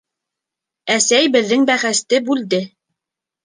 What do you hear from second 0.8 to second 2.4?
Әсәй беҙҙең бәхәсте